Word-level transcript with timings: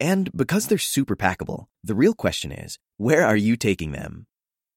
And 0.00 0.30
because 0.34 0.66
they're 0.66 0.78
super 0.78 1.14
packable, 1.14 1.66
the 1.84 1.94
real 1.94 2.14
question 2.14 2.50
is 2.52 2.78
where 2.96 3.26
are 3.26 3.36
you 3.36 3.56
taking 3.56 3.92
them? 3.92 4.26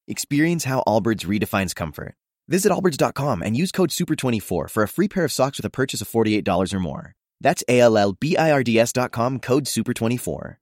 Experience 0.06 0.64
how 0.64 0.82
Allbirds 0.86 1.24
redefines 1.24 1.74
comfort. 1.74 2.14
Visit 2.46 2.70
allbirds.com 2.70 3.42
and 3.42 3.56
use 3.56 3.72
code 3.72 3.90
SUPER24 3.90 4.70
for 4.70 4.82
a 4.82 4.88
free 4.88 5.08
pair 5.08 5.24
of 5.24 5.32
socks 5.32 5.58
with 5.58 5.64
a 5.64 5.70
purchase 5.70 6.02
of 6.02 6.08
$48 6.08 6.74
or 6.74 6.80
more. 6.80 7.12
That's 7.40 7.64
A 7.68 7.80
L 7.80 7.96
L 7.96 8.12
B 8.12 8.36
I 8.36 8.52
R 8.52 8.62
D 8.62 8.78
S.com 8.78 9.40
code 9.40 9.64
SUPER24. 9.64 10.56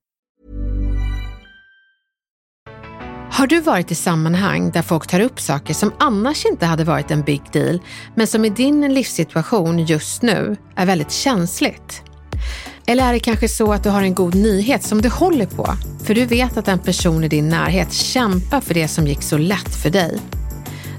Har 3.33 3.47
du 3.47 3.61
varit 3.61 3.91
i 3.91 3.95
sammanhang 3.95 4.71
där 4.71 4.83
folk 4.83 5.07
tar 5.07 5.21
upp 5.21 5.41
saker 5.41 5.75
som 5.75 5.93
annars 5.99 6.47
inte 6.47 6.67
hade 6.67 6.85
varit 6.85 7.11
en 7.11 7.23
big 7.23 7.43
deal, 7.53 7.81
men 8.15 8.27
som 8.27 8.45
i 8.45 8.51
din 8.51 8.95
livssituation 8.95 9.79
just 9.79 10.23
nu 10.23 10.57
är 10.77 10.87
väldigt 10.87 11.13
känsligt? 11.13 12.12
Eller 12.87 13.09
är 13.09 13.13
det 13.13 13.21
kanske 13.21 13.49
så 13.49 13.73
att 13.73 13.83
du 13.83 13.91
har 13.91 14.03
en 14.03 14.15
god 14.15 14.35
nyhet 14.35 14.83
som 14.83 15.03
du 15.03 15.09
håller 15.09 15.47
på, 15.47 15.75
för 16.05 16.15
du 16.15 16.27
vet 16.27 16.57
att 16.57 16.69
en 16.69 16.79
person 16.79 17.25
i 17.25 17.29
din 17.29 17.49
närhet 17.49 17.93
kämpar 17.93 18.61
för 18.61 18.75
det 18.75 18.89
som 18.89 19.07
gick 19.07 19.23
så 19.23 19.39
lätt 19.39 19.75
för 19.83 19.91
dig? 19.91 20.19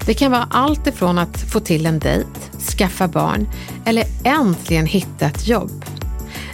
Det 0.06 0.14
kan 0.14 0.30
vara 0.30 0.48
allt 0.50 0.86
ifrån 0.86 1.18
att 1.18 1.40
få 1.52 1.60
till 1.60 1.86
en 1.86 1.98
dejt, 1.98 2.28
skaffa 2.78 3.08
barn 3.08 3.48
eller 3.84 4.04
äntligen 4.24 4.86
hitta 4.86 5.26
ett 5.26 5.48
jobb. 5.48 5.84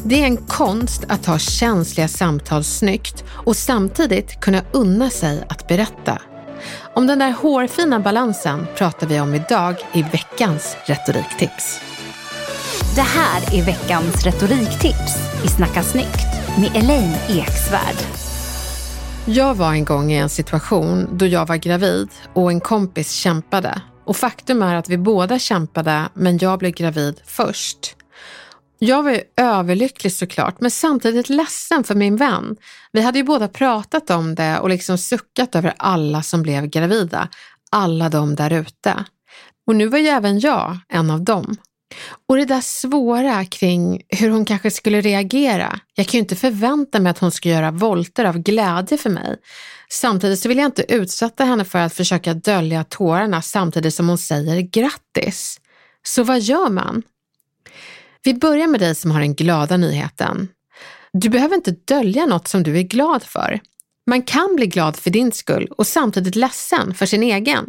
Det 0.04 0.22
är 0.22 0.24
en 0.24 0.36
konst 0.36 1.04
att 1.08 1.22
ta 1.22 1.38
känsliga 1.38 2.08
samtal 2.08 2.64
snyggt 2.64 3.24
och 3.30 3.56
samtidigt 3.56 4.40
kunna 4.40 4.62
unna 4.72 5.10
sig 5.10 5.44
att 5.48 5.68
berätta. 5.68 6.18
Om 6.94 7.06
den 7.06 7.18
där 7.18 7.30
hårfina 7.30 8.00
balansen 8.00 8.66
pratar 8.76 9.06
vi 9.06 9.20
om 9.20 9.34
idag 9.34 9.76
i 9.92 10.02
veckans 10.02 10.76
retoriktips. 10.86 11.80
Det 12.94 13.00
här 13.00 13.54
är 13.54 13.62
veckans 13.64 14.24
retoriktips 14.24 15.16
i 15.44 15.48
Snacka 15.48 15.82
snyggt 15.82 16.26
med 16.58 16.76
Elaine 16.76 17.14
Eksvärd. 17.28 17.96
Jag 19.26 19.54
var 19.54 19.72
en 19.72 19.84
gång 19.84 20.12
i 20.12 20.16
en 20.16 20.28
situation 20.28 21.08
då 21.12 21.26
jag 21.26 21.46
var 21.46 21.56
gravid 21.56 22.08
och 22.34 22.50
en 22.50 22.60
kompis 22.60 23.12
kämpade. 23.12 23.82
Och 24.04 24.16
faktum 24.16 24.62
är 24.62 24.74
att 24.74 24.88
vi 24.88 24.98
båda 24.98 25.38
kämpade, 25.38 26.08
men 26.14 26.38
jag 26.38 26.58
blev 26.58 26.72
gravid 26.72 27.20
först. 27.26 27.96
Jag 28.78 29.02
var 29.02 29.10
ju 29.10 29.20
överlycklig 29.36 30.12
såklart, 30.12 30.60
men 30.60 30.70
samtidigt 30.70 31.28
ledsen 31.28 31.84
för 31.84 31.94
min 31.94 32.16
vän. 32.16 32.56
Vi 32.92 33.00
hade 33.00 33.18
ju 33.18 33.24
båda 33.24 33.48
pratat 33.48 34.10
om 34.10 34.34
det 34.34 34.58
och 34.58 34.68
liksom 34.68 34.98
suckat 34.98 35.54
över 35.54 35.74
alla 35.76 36.22
som 36.22 36.42
blev 36.42 36.66
gravida. 36.66 37.28
Alla 37.70 38.08
de 38.08 38.34
där 38.34 38.52
ute. 38.52 39.04
Och 39.66 39.76
nu 39.76 39.86
var 39.86 39.98
ju 39.98 40.06
även 40.06 40.40
jag 40.40 40.78
en 40.88 41.10
av 41.10 41.24
dem. 41.24 41.56
Och 42.28 42.36
det 42.36 42.44
där 42.44 42.60
svåra 42.60 43.44
kring 43.44 44.02
hur 44.08 44.30
hon 44.30 44.44
kanske 44.44 44.70
skulle 44.70 45.00
reagera. 45.00 45.80
Jag 45.94 46.06
kan 46.06 46.18
ju 46.18 46.22
inte 46.22 46.36
förvänta 46.36 47.00
mig 47.00 47.10
att 47.10 47.18
hon 47.18 47.30
ska 47.30 47.48
göra 47.48 47.70
volter 47.70 48.24
av 48.24 48.38
glädje 48.38 48.98
för 48.98 49.10
mig. 49.10 49.36
Samtidigt 49.92 50.38
så 50.38 50.48
vill 50.48 50.58
jag 50.58 50.66
inte 50.66 50.94
utsätta 50.94 51.44
henne 51.44 51.64
för 51.64 51.78
att 51.78 51.94
försöka 51.94 52.34
dölja 52.34 52.84
tårarna 52.84 53.42
samtidigt 53.42 53.94
som 53.94 54.08
hon 54.08 54.18
säger 54.18 54.60
grattis. 54.60 55.60
Så 56.02 56.22
vad 56.22 56.40
gör 56.40 56.68
man? 56.70 57.02
Vi 58.22 58.34
börjar 58.34 58.66
med 58.66 58.80
dig 58.80 58.94
som 58.94 59.10
har 59.10 59.20
den 59.20 59.34
glada 59.34 59.76
nyheten. 59.76 60.48
Du 61.12 61.28
behöver 61.28 61.54
inte 61.54 61.70
dölja 61.70 62.26
något 62.26 62.48
som 62.48 62.62
du 62.62 62.78
är 62.78 62.82
glad 62.82 63.22
för. 63.22 63.60
Man 64.06 64.22
kan 64.22 64.56
bli 64.56 64.66
glad 64.66 64.96
för 64.96 65.10
din 65.10 65.32
skull 65.32 65.68
och 65.78 65.86
samtidigt 65.86 66.36
ledsen 66.36 66.94
för 66.94 67.06
sin 67.06 67.22
egen. 67.22 67.66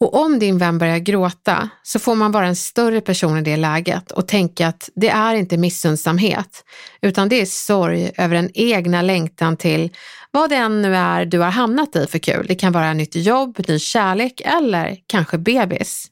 Och 0.00 0.14
om 0.14 0.38
din 0.38 0.58
vän 0.58 0.78
börjar 0.78 0.98
gråta 0.98 1.68
så 1.82 1.98
får 1.98 2.14
man 2.14 2.32
vara 2.32 2.46
en 2.46 2.56
större 2.56 3.00
person 3.00 3.38
i 3.38 3.42
det 3.42 3.56
läget 3.56 4.10
och 4.10 4.28
tänka 4.28 4.68
att 4.68 4.90
det 4.94 5.08
är 5.08 5.34
inte 5.34 5.56
missundsamhet, 5.56 6.64
utan 7.02 7.28
det 7.28 7.40
är 7.40 7.46
sorg 7.46 8.10
över 8.16 8.34
den 8.34 8.50
egna 8.54 9.02
längtan 9.02 9.56
till 9.56 9.90
vad 10.30 10.50
det 10.50 10.56
än 10.56 10.82
nu 10.82 10.96
är 10.96 11.24
du 11.24 11.38
har 11.38 11.50
hamnat 11.50 11.96
i 11.96 12.06
för 12.06 12.18
kul. 12.18 12.46
Det 12.48 12.54
kan 12.54 12.72
vara 12.72 12.92
nytt 12.92 13.16
jobb, 13.16 13.58
ny 13.68 13.78
kärlek 13.78 14.40
eller 14.44 14.96
kanske 15.06 15.38
bebis. 15.38 16.06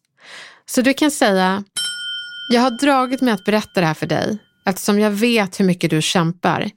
Så 0.66 0.80
du 0.80 0.94
kan 0.94 1.10
säga, 1.10 1.64
jag 2.52 2.60
har 2.60 2.70
dragit 2.70 3.20
mig 3.20 3.34
att 3.34 3.44
berätta 3.44 3.80
det 3.80 3.86
här 3.86 3.94
för 3.94 4.06
dig 4.06 4.38
eftersom 4.66 5.00
jag 5.00 5.10
vet 5.10 5.60
hur 5.60 5.64
mycket 5.64 5.90
du 5.90 6.02
kämpar. 6.02 6.70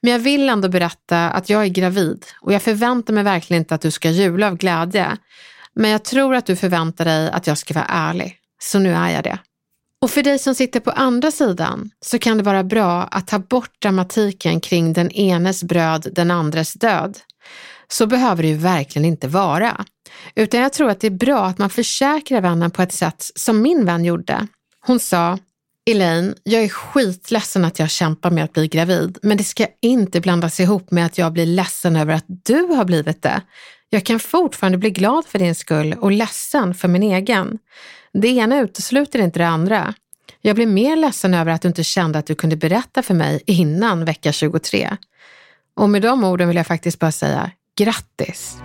Men 0.00 0.12
jag 0.12 0.18
vill 0.18 0.48
ändå 0.48 0.68
berätta 0.68 1.30
att 1.30 1.48
jag 1.50 1.64
är 1.64 1.68
gravid 1.68 2.24
och 2.40 2.52
jag 2.52 2.62
förväntar 2.62 3.12
mig 3.14 3.24
verkligen 3.24 3.62
inte 3.62 3.74
att 3.74 3.80
du 3.80 3.90
ska 3.90 4.10
jula 4.10 4.46
av 4.46 4.56
glädje. 4.56 5.16
Men 5.78 5.90
jag 5.90 6.04
tror 6.04 6.34
att 6.34 6.46
du 6.46 6.56
förväntar 6.56 7.04
dig 7.04 7.30
att 7.30 7.46
jag 7.46 7.58
ska 7.58 7.74
vara 7.74 7.86
ärlig, 7.88 8.36
så 8.62 8.78
nu 8.78 8.94
är 8.94 9.10
jag 9.10 9.24
det. 9.24 9.38
Och 10.02 10.10
för 10.10 10.22
dig 10.22 10.38
som 10.38 10.54
sitter 10.54 10.80
på 10.80 10.90
andra 10.90 11.30
sidan 11.30 11.90
så 12.00 12.18
kan 12.18 12.36
det 12.36 12.42
vara 12.42 12.64
bra 12.64 13.02
att 13.02 13.26
ta 13.26 13.38
bort 13.38 13.82
dramatiken 13.82 14.60
kring 14.60 14.92
den 14.92 15.10
enes 15.10 15.64
bröd, 15.64 16.08
den 16.12 16.30
andres 16.30 16.72
död. 16.72 17.18
Så 17.88 18.06
behöver 18.06 18.42
det 18.42 18.48
ju 18.48 18.56
verkligen 18.56 19.04
inte 19.04 19.28
vara. 19.28 19.84
Utan 20.34 20.60
jag 20.60 20.72
tror 20.72 20.90
att 20.90 21.00
det 21.00 21.06
är 21.06 21.10
bra 21.10 21.44
att 21.44 21.58
man 21.58 21.70
försäkrar 21.70 22.40
vännen 22.40 22.70
på 22.70 22.82
ett 22.82 22.92
sätt 22.92 23.30
som 23.34 23.62
min 23.62 23.84
vän 23.84 24.04
gjorde. 24.04 24.46
Hon 24.86 25.00
sa, 25.00 25.38
Elaine, 25.90 26.34
jag 26.42 26.62
är 26.62 26.68
skitledsen 26.68 27.64
att 27.64 27.78
jag 27.78 27.90
kämpar 27.90 28.30
med 28.30 28.44
att 28.44 28.52
bli 28.52 28.68
gravid, 28.68 29.18
men 29.22 29.36
det 29.36 29.44
ska 29.44 29.66
inte 29.82 30.20
blandas 30.20 30.60
ihop 30.60 30.90
med 30.90 31.06
att 31.06 31.18
jag 31.18 31.32
blir 31.32 31.46
ledsen 31.46 31.96
över 31.96 32.14
att 32.14 32.26
du 32.26 32.62
har 32.62 32.84
blivit 32.84 33.22
det. 33.22 33.42
Jag 33.90 34.04
kan 34.04 34.20
fortfarande 34.20 34.78
bli 34.78 34.90
glad 34.90 35.26
för 35.26 35.38
din 35.38 35.54
skull 35.54 35.96
och 36.00 36.12
ledsen 36.12 36.74
för 36.74 36.88
min 36.88 37.02
egen. 37.02 37.58
Det 38.12 38.28
ena 38.28 38.60
utesluter 38.60 39.18
inte 39.18 39.38
det 39.38 39.46
andra. 39.46 39.94
Jag 40.40 40.56
blir 40.56 40.66
mer 40.66 40.96
ledsen 40.96 41.34
över 41.34 41.52
att 41.52 41.62
du 41.62 41.68
inte 41.68 41.84
kände 41.84 42.18
att 42.18 42.26
du 42.26 42.34
kunde 42.34 42.56
berätta 42.56 43.02
för 43.02 43.14
mig 43.14 43.42
innan 43.46 44.04
vecka 44.04 44.32
23. 44.32 44.96
Och 45.76 45.90
med 45.90 46.02
de 46.02 46.24
orden 46.24 46.48
vill 46.48 46.56
jag 46.56 46.66
faktiskt 46.66 46.98
bara 46.98 47.12
säga 47.12 47.50
grattis! 47.78 48.58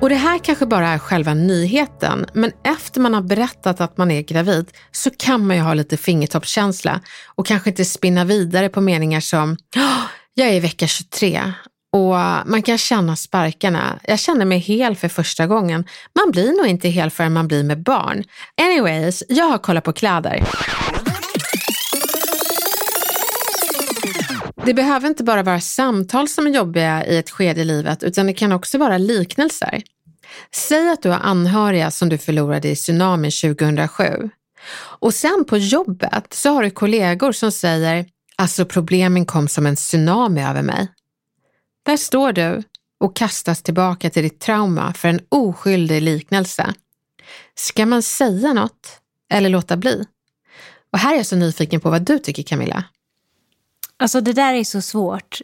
Och 0.00 0.08
det 0.08 0.14
här 0.14 0.38
kanske 0.38 0.66
bara 0.66 0.88
är 0.88 0.98
själva 0.98 1.34
nyheten, 1.34 2.26
men 2.32 2.52
efter 2.64 3.00
man 3.00 3.14
har 3.14 3.22
berättat 3.22 3.80
att 3.80 3.96
man 3.96 4.10
är 4.10 4.22
gravid 4.22 4.70
så 4.92 5.10
kan 5.10 5.46
man 5.46 5.56
ju 5.56 5.62
ha 5.62 5.74
lite 5.74 5.96
fingertoppskänsla 5.96 7.00
och 7.26 7.46
kanske 7.46 7.70
inte 7.70 7.84
spinna 7.84 8.24
vidare 8.24 8.68
på 8.68 8.80
meningar 8.80 9.20
som 9.20 9.56
jag 10.38 10.48
är 10.48 10.52
i 10.52 10.60
vecka 10.60 10.86
23 10.86 11.52
och 11.92 12.14
man 12.46 12.62
kan 12.62 12.78
känna 12.78 13.16
sparkarna. 13.16 13.98
Jag 14.04 14.18
känner 14.18 14.44
mig 14.44 14.58
hel 14.58 14.96
för 14.96 15.08
första 15.08 15.46
gången. 15.46 15.84
Man 16.14 16.30
blir 16.30 16.56
nog 16.56 16.66
inte 16.66 16.88
hel 16.88 17.10
förrän 17.10 17.32
man 17.32 17.48
blir 17.48 17.64
med 17.64 17.82
barn. 17.82 18.24
Anyways, 18.62 19.22
jag 19.28 19.44
har 19.44 19.58
kollat 19.58 19.84
på 19.84 19.92
kläder. 19.92 20.44
Det 24.64 24.74
behöver 24.74 25.08
inte 25.08 25.24
bara 25.24 25.42
vara 25.42 25.60
samtal 25.60 26.28
som 26.28 26.46
är 26.46 26.50
jobbiga 26.50 27.06
i 27.06 27.18
ett 27.18 27.30
skede 27.30 27.60
i 27.60 27.64
livet, 27.64 28.02
utan 28.02 28.26
det 28.26 28.32
kan 28.32 28.52
också 28.52 28.78
vara 28.78 28.98
liknelser. 28.98 29.82
Säg 30.54 30.90
att 30.90 31.02
du 31.02 31.08
har 31.08 31.18
anhöriga 31.18 31.90
som 31.90 32.08
du 32.08 32.18
förlorade 32.18 32.68
i 32.68 32.76
tsunamin 32.76 33.30
2007. 33.30 34.30
Och 35.00 35.14
sen 35.14 35.44
på 35.48 35.58
jobbet 35.58 36.26
så 36.34 36.50
har 36.50 36.62
du 36.62 36.70
kollegor 36.70 37.32
som 37.32 37.52
säger, 37.52 38.06
alltså 38.38 38.64
problemen 38.64 39.26
kom 39.26 39.48
som 39.48 39.66
en 39.66 39.76
tsunami 39.76 40.42
över 40.42 40.62
mig. 40.62 40.88
Där 41.82 41.96
står 41.96 42.32
du 42.32 42.62
och 43.00 43.16
kastas 43.16 43.62
tillbaka 43.62 44.10
till 44.10 44.22
ditt 44.22 44.40
trauma 44.40 44.92
för 44.92 45.08
en 45.08 45.20
oskyldig 45.28 46.02
liknelse. 46.02 46.74
Ska 47.54 47.86
man 47.86 48.02
säga 48.02 48.52
något 48.52 49.00
eller 49.30 49.48
låta 49.48 49.76
bli? 49.76 50.04
Och 50.92 50.98
här 50.98 51.12
är 51.12 51.16
jag 51.16 51.26
så 51.26 51.36
nyfiken 51.36 51.80
på 51.80 51.90
vad 51.90 52.02
du 52.02 52.18
tycker 52.18 52.42
Camilla. 52.42 52.84
Alltså 53.96 54.20
det 54.20 54.32
där 54.32 54.54
är 54.54 54.64
så 54.64 54.82
svårt. 54.82 55.40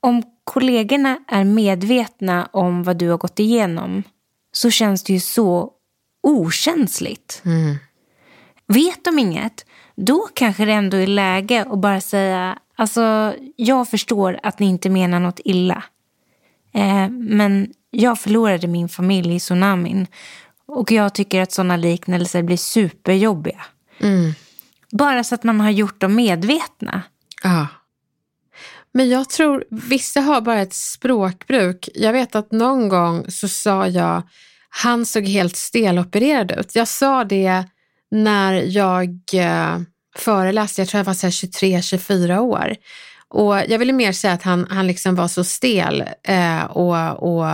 Om 0.00 0.22
kollegorna 0.44 1.18
är 1.28 1.44
medvetna 1.44 2.48
om 2.52 2.82
vad 2.82 2.96
du 2.96 3.08
har 3.08 3.18
gått 3.18 3.38
igenom 3.38 4.02
så 4.52 4.70
känns 4.70 5.02
det 5.02 5.12
ju 5.12 5.20
så 5.20 5.72
okänsligt. 6.22 7.42
Mm. 7.44 7.76
Vet 8.66 9.04
de 9.04 9.18
inget, 9.18 9.66
då 9.98 10.28
kanske 10.34 10.64
det 10.64 10.72
ändå 10.72 10.96
är 10.96 11.06
läge 11.06 11.64
att 11.70 11.78
bara 11.78 12.00
säga 12.00 12.58
alltså 12.76 13.34
jag 13.56 13.88
förstår 13.88 14.40
att 14.42 14.58
ni 14.58 14.66
inte 14.66 14.90
menar 14.90 15.20
något 15.20 15.40
illa. 15.44 15.82
Eh, 16.74 17.08
men 17.10 17.72
jag 17.90 18.20
förlorade 18.20 18.66
min 18.66 18.88
familj 18.88 19.34
i 19.34 19.40
tsunamin 19.40 20.06
och 20.66 20.92
jag 20.92 21.14
tycker 21.14 21.42
att 21.42 21.52
sådana 21.52 21.76
liknelser 21.76 22.42
blir 22.42 22.56
superjobbiga. 22.56 23.64
Mm. 24.00 24.32
Bara 24.90 25.24
så 25.24 25.34
att 25.34 25.44
man 25.44 25.60
har 25.60 25.70
gjort 25.70 26.00
dem 26.00 26.14
medvetna. 26.14 27.02
Ja. 27.42 27.66
Men 28.92 29.08
jag 29.08 29.28
tror, 29.28 29.64
vissa 29.70 30.20
har 30.20 30.40
bara 30.40 30.60
ett 30.60 30.74
språkbruk. 30.74 31.88
Jag 31.94 32.12
vet 32.12 32.34
att 32.34 32.52
någon 32.52 32.88
gång 32.88 33.30
så 33.30 33.48
sa 33.48 33.86
jag, 33.86 34.22
han 34.68 35.06
såg 35.06 35.24
helt 35.24 35.56
stelopererad 35.56 36.52
ut. 36.52 36.74
Jag 36.74 36.88
sa 36.88 37.24
det 37.24 37.64
när 38.10 38.52
jag 38.52 39.20
eh, 39.32 39.78
föreläste, 40.16 40.80
jag 40.80 40.88
tror 40.88 40.98
jag 40.98 41.04
var 41.04 41.12
23-24 41.12 42.38
år. 42.38 42.76
Och 43.30 43.56
jag 43.68 43.78
ville 43.78 43.92
mer 43.92 44.12
säga 44.12 44.32
att 44.32 44.42
han, 44.42 44.66
han 44.70 44.86
liksom 44.86 45.14
var 45.14 45.28
så 45.28 45.44
stel 45.44 46.04
eh, 46.22 46.64
och, 46.64 47.22
och 47.22 47.44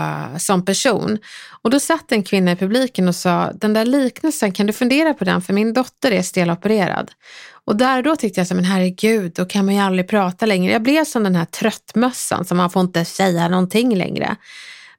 som 0.40 0.64
person. 0.64 1.18
Och 1.62 1.70
då 1.70 1.80
satt 1.80 2.12
en 2.12 2.22
kvinna 2.22 2.52
i 2.52 2.56
publiken 2.56 3.08
och 3.08 3.14
sa, 3.14 3.52
den 3.54 3.72
där 3.72 3.84
liknelsen, 3.84 4.52
kan 4.52 4.66
du 4.66 4.72
fundera 4.72 5.14
på 5.14 5.24
den? 5.24 5.42
För 5.42 5.52
min 5.52 5.72
dotter 5.72 6.10
är 6.10 6.22
stelopererad. 6.22 7.10
Och 7.66 7.76
där 7.76 7.96
och 7.96 8.02
då 8.02 8.16
tyckte 8.16 8.40
jag 8.40 8.46
så, 8.46 8.54
men 8.54 8.64
herregud, 8.64 9.32
då 9.32 9.44
kan 9.44 9.64
man 9.64 9.74
ju 9.74 9.80
aldrig 9.80 10.08
prata 10.08 10.46
längre. 10.46 10.72
Jag 10.72 10.82
blev 10.82 11.04
som 11.04 11.22
den 11.22 11.36
här 11.36 11.44
tröttmössan, 11.44 12.44
så 12.44 12.54
man 12.54 12.70
får 12.70 12.82
inte 12.82 13.04
säga 13.04 13.48
någonting 13.48 13.96
längre. 13.96 14.36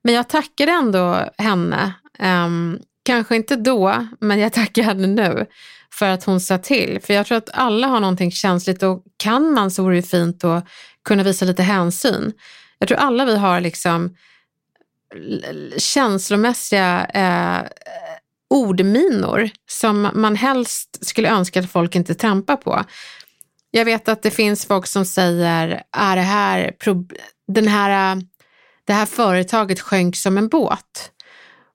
Men 0.02 0.14
jag 0.14 0.30
tackade 0.30 0.72
ändå 0.72 1.30
henne. 1.38 1.94
Um, 2.20 2.80
kanske 3.06 3.36
inte 3.36 3.56
då, 3.56 4.08
men 4.20 4.40
jag 4.40 4.54
tackar 4.54 4.84
henne 4.84 5.08
nu 5.08 5.46
för 5.94 6.10
att 6.10 6.24
hon 6.24 6.42
sa 6.42 6.58
till. 6.58 7.00
För 7.04 7.14
jag 7.14 7.26
tror 7.26 7.38
att 7.38 7.50
alla 7.54 7.88
har 7.88 8.00
någonting 8.00 8.32
känsligt 8.32 8.84
och 8.84 9.04
kan 9.18 9.54
man 9.54 9.72
så 9.72 9.84
vore 9.84 9.96
det 9.96 10.02
fint 10.02 10.44
att 10.44 10.68
kunna 11.04 11.24
visa 11.24 11.46
lite 11.46 11.64
hänsyn. 11.64 12.34
Jag 12.80 12.88
tror 12.88 12.98
alla 12.98 13.26
vi 13.26 13.38
har 13.38 13.62
liksom 13.62 14.16
känslomässiga 15.78 17.06
eh, 17.06 17.70
ordminor 18.50 19.50
som 19.70 20.10
man 20.14 20.36
helst 20.36 21.06
skulle 21.06 21.30
önska 21.30 21.60
att 21.60 21.72
folk 21.72 21.96
inte 21.96 22.16
trampar 22.16 22.56
på. 22.56 22.84
Jag 23.72 23.86
vet 23.86 24.10
att 24.10 24.24
det 24.24 24.32
finns 24.32 24.66
folk 24.66 24.88
som 24.88 25.06
säger, 25.06 25.84
är 25.92 26.16
det 26.16 26.22
här, 26.22 26.72
den 27.48 27.68
här, 27.68 28.16
eh, 28.16 28.22
det 28.86 28.94
här 28.94 29.06
företaget 29.06 29.80
sjönk 29.80 30.16
som 30.16 30.38
en 30.38 30.48
båt. 30.48 31.12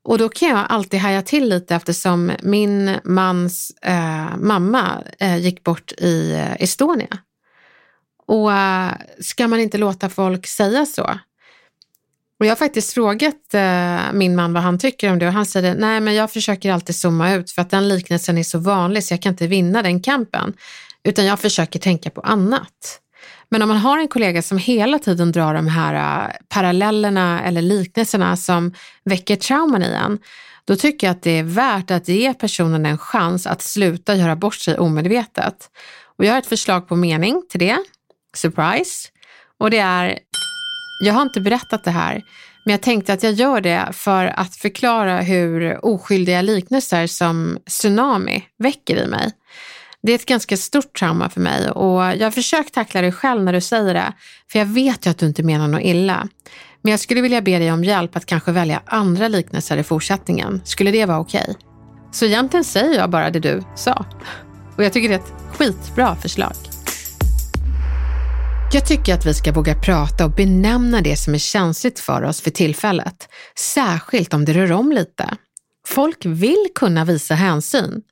Och 0.04 0.18
då 0.18 0.28
kan 0.28 0.48
jag 0.48 0.66
alltid 0.68 1.00
haja 1.00 1.22
till 1.22 1.48
lite 1.48 1.74
eftersom 1.74 2.32
min 2.42 2.98
mans 3.04 3.72
eh, 3.82 4.36
mamma 4.36 5.02
eh, 5.18 5.36
gick 5.36 5.64
bort 5.64 5.92
i 5.92 6.32
eh, 6.32 6.62
Estonia. 6.62 7.18
Och 8.26 8.52
eh, 8.52 8.92
ska 9.20 9.48
man 9.48 9.60
inte 9.60 9.78
låta 9.78 10.08
folk 10.08 10.46
säga 10.46 10.86
så? 10.86 11.18
Och 12.40 12.46
jag 12.46 12.50
har 12.50 12.56
faktiskt 12.56 12.92
frågat 12.92 13.54
eh, 13.54 14.12
min 14.12 14.36
man 14.36 14.52
vad 14.52 14.62
han 14.62 14.78
tycker 14.78 15.12
om 15.12 15.18
det 15.18 15.26
och 15.26 15.32
han 15.32 15.46
säger 15.46 15.74
nej 15.74 16.00
men 16.00 16.14
jag 16.14 16.32
försöker 16.32 16.72
alltid 16.72 16.96
zooma 16.96 17.34
ut 17.34 17.50
för 17.50 17.62
att 17.62 17.70
den 17.70 17.88
liknelsen 17.88 18.38
är 18.38 18.42
så 18.42 18.58
vanlig 18.58 19.04
så 19.04 19.14
jag 19.14 19.22
kan 19.22 19.32
inte 19.32 19.46
vinna 19.46 19.82
den 19.82 20.00
kampen. 20.00 20.54
Utan 21.02 21.26
jag 21.26 21.40
försöker 21.40 21.78
tänka 21.78 22.10
på 22.10 22.20
annat. 22.20 23.00
Men 23.48 23.62
om 23.62 23.68
man 23.68 23.78
har 23.78 23.98
en 23.98 24.08
kollega 24.08 24.42
som 24.42 24.58
hela 24.58 24.98
tiden 24.98 25.32
drar 25.32 25.54
de 25.54 25.66
här 25.68 26.24
äh, 26.24 26.34
parallellerna 26.48 27.44
eller 27.44 27.62
liknelserna 27.62 28.36
som 28.36 28.74
väcker 29.04 29.36
trauman 29.36 29.82
i 29.82 29.92
en, 29.92 30.18
då 30.64 30.76
tycker 30.76 31.06
jag 31.06 31.12
att 31.14 31.22
det 31.22 31.38
är 31.38 31.42
värt 31.42 31.90
att 31.90 32.08
ge 32.08 32.34
personen 32.34 32.86
en 32.86 32.98
chans 32.98 33.46
att 33.46 33.62
sluta 33.62 34.14
göra 34.14 34.36
bort 34.36 34.54
sig 34.54 34.78
omedvetet. 34.78 35.70
Och 36.16 36.24
jag 36.24 36.32
har 36.32 36.38
ett 36.38 36.46
förslag 36.46 36.88
på 36.88 36.96
mening 36.96 37.42
till 37.50 37.60
det. 37.60 37.78
Surprise! 38.34 39.08
Och 39.58 39.70
det 39.70 39.78
är, 39.78 40.18
jag 41.04 41.14
har 41.14 41.22
inte 41.22 41.40
berättat 41.40 41.84
det 41.84 41.90
här, 41.90 42.22
men 42.64 42.72
jag 42.72 42.80
tänkte 42.80 43.12
att 43.12 43.22
jag 43.22 43.32
gör 43.32 43.60
det 43.60 43.88
för 43.92 44.24
att 44.26 44.56
förklara 44.56 45.20
hur 45.20 45.84
oskyldiga 45.84 46.42
liknelser 46.42 47.06
som 47.06 47.58
tsunami 47.66 48.44
väcker 48.58 48.96
i 48.96 49.06
mig. 49.06 49.32
Det 50.02 50.12
är 50.12 50.14
ett 50.14 50.26
ganska 50.26 50.56
stort 50.56 50.98
trauma 50.98 51.30
för 51.30 51.40
mig 51.40 51.70
och 51.70 52.02
jag 52.02 52.26
har 52.26 52.30
försökt 52.30 52.74
tackla 52.74 53.00
det 53.00 53.12
själv 53.12 53.42
när 53.42 53.52
du 53.52 53.60
säger 53.60 53.94
det, 53.94 54.12
för 54.52 54.58
jag 54.58 54.66
vet 54.66 55.06
ju 55.06 55.10
att 55.10 55.18
du 55.18 55.26
inte 55.26 55.42
menar 55.42 55.68
något 55.68 55.82
illa. 55.82 56.28
Men 56.82 56.90
jag 56.90 57.00
skulle 57.00 57.20
vilja 57.20 57.40
be 57.40 57.58
dig 57.58 57.72
om 57.72 57.84
hjälp 57.84 58.16
att 58.16 58.26
kanske 58.26 58.52
välja 58.52 58.82
andra 58.86 59.28
liknelser 59.28 59.76
i 59.76 59.82
fortsättningen. 59.82 60.60
Skulle 60.64 60.90
det 60.90 61.06
vara 61.06 61.18
okej? 61.18 61.46
Okay? 61.48 61.54
Så 62.12 62.24
egentligen 62.24 62.64
säger 62.64 62.98
jag 62.98 63.10
bara 63.10 63.30
det 63.30 63.40
du 63.40 63.62
sa. 63.76 64.04
Och 64.76 64.84
jag 64.84 64.92
tycker 64.92 65.08
det 65.08 65.14
är 65.14 65.18
ett 65.18 65.56
skitbra 65.56 66.16
förslag. 66.16 66.52
Jag 68.72 68.86
tycker 68.86 69.14
att 69.14 69.26
vi 69.26 69.34
ska 69.34 69.52
våga 69.52 69.74
prata 69.74 70.24
och 70.24 70.30
benämna 70.30 71.00
det 71.00 71.16
som 71.16 71.34
är 71.34 71.38
känsligt 71.38 72.00
för 72.00 72.22
oss 72.22 72.40
för 72.40 72.50
tillfället. 72.50 73.28
Särskilt 73.58 74.34
om 74.34 74.44
det 74.44 74.52
rör 74.52 74.72
om 74.72 74.92
lite. 74.92 75.36
Folk 75.86 76.26
vill 76.26 76.66
kunna 76.74 77.04
visa 77.04 77.34
hänsyn. 77.34 78.02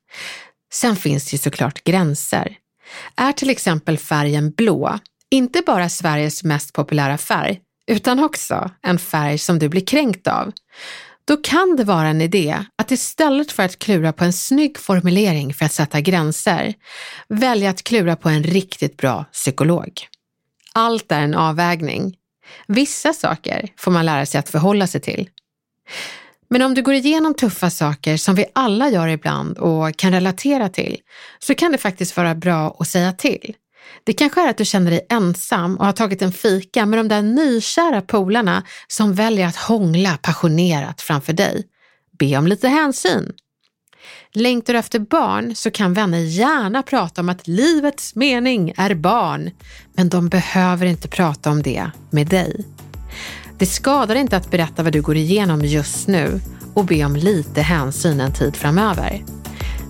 Sen 0.73 0.97
finns 0.97 1.25
det 1.25 1.33
ju 1.33 1.39
såklart 1.39 1.85
gränser. 1.85 2.57
Är 3.17 3.33
till 3.33 3.51
exempel 3.51 3.99
färgen 3.99 4.51
blå 4.51 4.99
inte 5.31 5.63
bara 5.67 5.89
Sveriges 5.89 6.45
mest 6.45 6.73
populära 6.73 7.19
färg, 7.19 7.61
utan 7.87 8.25
också 8.25 8.71
en 8.83 8.99
färg 8.99 9.39
som 9.39 9.59
du 9.59 9.69
blir 9.69 9.87
kränkt 9.87 10.27
av, 10.27 10.53
då 11.25 11.37
kan 11.37 11.77
det 11.77 11.85
vara 11.85 12.09
en 12.09 12.21
idé 12.21 12.65
att 12.77 12.91
istället 12.91 13.53
för 13.53 13.63
att 13.63 13.79
klura 13.79 14.13
på 14.13 14.25
en 14.25 14.33
snygg 14.33 14.79
formulering 14.79 15.55
för 15.55 15.65
att 15.65 15.73
sätta 15.73 16.01
gränser, 16.01 16.75
välja 17.29 17.71
att 17.71 17.83
klura 17.83 18.17
på 18.17 18.29
en 18.29 18.43
riktigt 18.43 18.97
bra 18.97 19.25
psykolog. 19.33 20.01
Allt 20.73 21.13
är 21.13 21.21
en 21.21 21.35
avvägning. 21.35 22.17
Vissa 22.67 23.13
saker 23.13 23.69
får 23.77 23.91
man 23.91 24.07
lära 24.07 24.27
sig 24.27 24.39
att 24.39 24.49
förhålla 24.49 24.87
sig 24.87 25.01
till. 25.01 25.29
Men 26.51 26.63
om 26.63 26.75
du 26.75 26.83
går 26.83 26.95
igenom 26.95 27.35
tuffa 27.35 27.71
saker 27.71 28.17
som 28.17 28.35
vi 28.35 28.45
alla 28.53 28.89
gör 28.89 29.09
ibland 29.09 29.59
och 29.59 29.97
kan 29.97 30.13
relatera 30.13 30.69
till, 30.69 30.97
så 31.39 31.55
kan 31.55 31.73
det 31.73 31.79
faktiskt 31.79 32.17
vara 32.17 32.35
bra 32.35 32.77
att 32.79 32.89
säga 32.89 33.13
till. 33.13 33.55
Det 34.05 34.13
kanske 34.13 34.41
är 34.41 34.51
att 34.51 34.57
du 34.57 34.65
känner 34.65 34.91
dig 34.91 35.07
ensam 35.11 35.77
och 35.77 35.87
har 35.87 35.93
tagit 35.93 36.23
en 36.23 36.33
fika 36.33 36.87
med 36.87 36.99
de 36.99 37.09
där 37.09 37.23
nykära 37.23 38.01
polarna 38.01 38.63
som 38.89 39.15
väljer 39.15 39.47
att 39.47 39.57
hångla 39.57 40.17
passionerat 40.23 41.01
framför 41.01 41.33
dig. 41.33 41.65
Be 42.19 42.37
om 42.37 42.47
lite 42.47 42.69
hänsyn. 42.69 43.33
Längtar 44.33 44.73
du 44.73 44.79
efter 44.79 44.99
barn 44.99 45.55
så 45.55 45.71
kan 45.71 45.95
vänner 45.95 46.19
gärna 46.19 46.83
prata 46.83 47.21
om 47.21 47.29
att 47.29 47.49
livets 47.49 48.15
mening 48.15 48.73
är 48.77 48.95
barn, 48.95 49.51
men 49.95 50.09
de 50.09 50.29
behöver 50.29 50.87
inte 50.87 51.09
prata 51.09 51.51
om 51.51 51.63
det 51.63 51.91
med 52.11 52.27
dig. 52.27 52.65
Det 53.59 53.67
skadar 53.67 54.15
inte 54.15 54.37
att 54.37 54.51
berätta 54.51 54.83
vad 54.83 54.93
du 54.93 55.03
går 55.03 55.17
igenom 55.17 55.61
just 55.61 56.09
nu 56.09 56.41
och 56.75 56.85
be 56.85 57.05
om 57.05 57.17
lite 57.17 57.63
hänsyn 57.63 58.21
en 58.21 58.33
tid 58.33 58.57
framöver. 58.57 59.25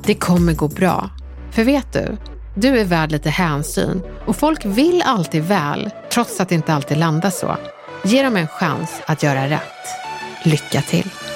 Det 0.05 0.15
kommer 0.15 0.53
gå 0.53 0.69
bra. 0.69 1.11
För 1.51 1.65
vet 1.65 1.93
du, 1.93 2.17
du 2.55 2.79
är 2.79 2.85
värd 2.85 3.13
lite 3.13 3.31
hänsyn 3.31 4.03
och 4.27 4.37
folk 4.37 4.65
vill 4.65 5.03
alltid 5.03 5.43
väl, 5.43 5.91
trots 6.13 6.41
att 6.41 6.49
det 6.49 6.55
inte 6.55 6.75
alltid 6.75 6.99
landar 6.99 7.31
så. 7.31 7.57
Ge 8.05 8.23
dem 8.23 8.37
en 8.37 8.49
chans 8.49 8.91
att 9.07 9.23
göra 9.23 9.49
rätt. 9.51 9.63
Lycka 10.45 10.83
till! 10.83 11.28